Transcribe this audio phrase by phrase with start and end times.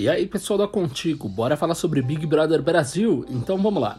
[0.00, 3.22] E aí, pessoal da Contigo, bora falar sobre Big Brother Brasil?
[3.28, 3.98] Então vamos lá.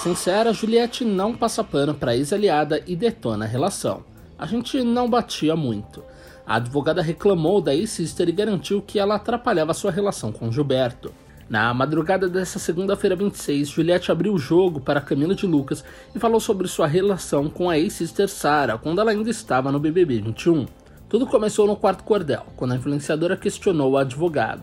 [0.00, 4.04] Sincera, Juliette não passa pano para ex-aliada e detona a relação.
[4.38, 6.04] A gente não batia muito.
[6.46, 11.12] A advogada reclamou da ex-sister e garantiu que ela atrapalhava sua relação com Gilberto.
[11.50, 16.38] Na madrugada dessa segunda-feira 26, Juliette abriu o jogo para Camila de Lucas e falou
[16.38, 20.64] sobre sua relação com a ex-sister Sara quando ela ainda estava no BBB 21.
[21.08, 24.62] Tudo começou no quarto cordel, quando a influenciadora questionou o advogado.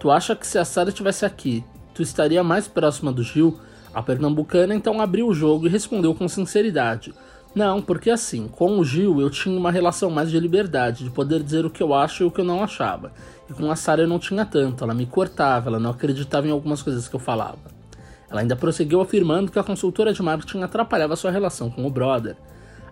[0.00, 1.62] Tu acha que se a Sara estivesse aqui,
[1.92, 3.60] tu estaria mais próxima do Gil?
[3.92, 7.12] A pernambucana então abriu o jogo e respondeu com sinceridade.
[7.54, 11.42] Não, porque assim, com o Gil eu tinha uma relação mais de liberdade, de poder
[11.42, 13.12] dizer o que eu acho e o que eu não achava.
[13.48, 16.50] E com a Sara eu não tinha tanto, ela me cortava, ela não acreditava em
[16.50, 17.58] algumas coisas que eu falava.
[18.30, 22.36] Ela ainda prosseguiu afirmando que a consultora de marketing atrapalhava sua relação com o brother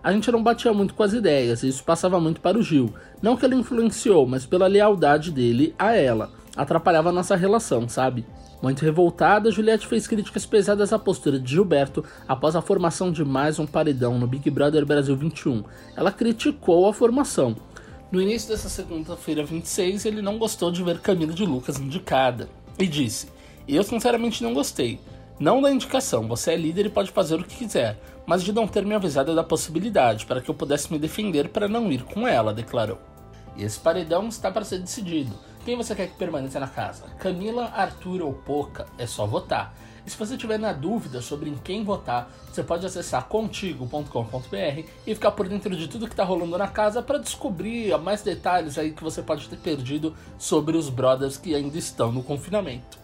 [0.03, 2.93] a gente não batia muito com as ideias, e isso passava muito para o Gil.
[3.21, 6.29] Não que ele influenciou, mas pela lealdade dele a ela.
[6.57, 8.25] Atrapalhava a nossa relação, sabe?
[8.61, 13.59] Muito revoltada, Juliette fez críticas pesadas à postura de Gilberto após a formação de mais
[13.59, 15.63] um paredão no Big Brother Brasil 21.
[15.95, 17.55] Ela criticou a formação.
[18.11, 22.87] No início dessa segunda-feira 26, ele não gostou de ver Camila de Lucas indicada e
[22.87, 23.27] disse:
[23.67, 24.99] Eu sinceramente não gostei.
[25.39, 28.67] Não da indicação, você é líder e pode fazer o que quiser, mas de não
[28.67, 32.27] ter me avisado da possibilidade para que eu pudesse me defender para não ir com
[32.27, 32.99] ela, declarou.
[33.55, 35.33] E esse paredão está para ser decidido.
[35.65, 37.03] Quem você quer que permaneça na casa?
[37.19, 38.85] Camila, Arthur ou Poca?
[38.97, 39.73] É só votar.
[40.05, 45.15] E se você tiver na dúvida sobre em quem votar, você pode acessar contigo.com.br e
[45.15, 48.91] ficar por dentro de tudo que está rolando na casa para descobrir mais detalhes aí
[48.91, 53.02] que você pode ter perdido sobre os brothers que ainda estão no confinamento.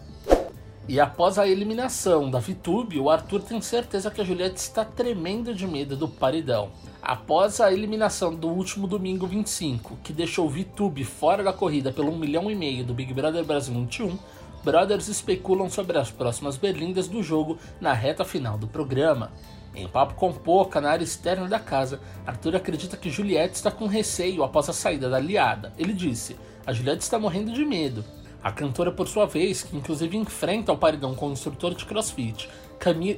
[0.90, 5.54] E após a eliminação da VTube, o Arthur tem certeza que a Juliette está tremendo
[5.54, 6.70] de medo do paredão.
[7.00, 12.18] Após a eliminação do último domingo 25, que deixou VTube fora da corrida pelo 1
[12.18, 14.18] milhão e meio do Big Brother Brasil 21,
[14.64, 19.30] brothers especulam sobre as próximas berlindas do jogo na reta final do programa.
[19.72, 23.86] Em papo com Poca, na área externa da casa, Arthur acredita que Juliette está com
[23.86, 25.72] receio após a saída da aliada.
[25.78, 26.36] Ele disse:
[26.66, 28.04] A Juliette está morrendo de medo.
[28.42, 32.48] A cantora, por sua vez, que inclusive enfrenta o paredão com o instrutor de crossfit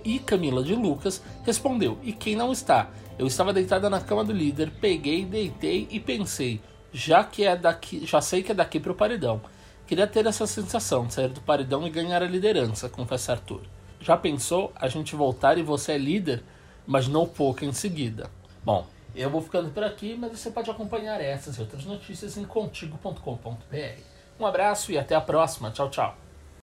[0.05, 2.91] e Camila de Lucas, respondeu: E quem não está?
[3.17, 6.61] Eu estava deitada na cama do líder, peguei, deitei e pensei:
[6.93, 9.41] já que é daqui, já sei que é daqui para o paredão.
[9.87, 13.61] Queria ter essa sensação de sair do paredão e ganhar a liderança, confessa Arthur.
[14.01, 16.43] Já pensou a gente voltar e você é líder?
[16.87, 18.29] Imaginou pouco em seguida.
[18.65, 22.45] Bom, eu vou ficando por aqui, mas você pode acompanhar essas e outras notícias em
[22.45, 24.13] contigo.com.br.
[24.39, 25.71] Um abraço e até a próxima.
[25.71, 26.17] Tchau, tchau.